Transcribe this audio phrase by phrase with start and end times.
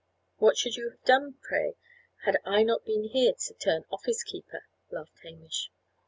[0.37, 1.75] "What should you have done, pray,
[2.23, 5.69] had I not been here to turn office keeper?" laughed Hamish.